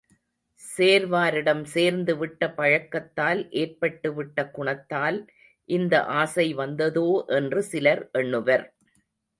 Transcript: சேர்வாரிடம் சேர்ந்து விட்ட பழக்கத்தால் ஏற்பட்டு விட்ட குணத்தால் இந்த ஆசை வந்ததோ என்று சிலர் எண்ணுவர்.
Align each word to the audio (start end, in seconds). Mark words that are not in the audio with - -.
சேர்வாரிடம் 0.61 1.61
சேர்ந்து 1.65 2.13
விட்ட 2.17 2.49
பழக்கத்தால் 2.49 3.41
ஏற்பட்டு 3.53 4.11
விட்ட 4.13 4.47
குணத்தால் 4.51 5.19
இந்த 5.69 6.03
ஆசை 6.15 6.47
வந்ததோ 6.53 7.07
என்று 7.31 7.61
சிலர் 7.63 8.03
எண்ணுவர். 8.13 8.65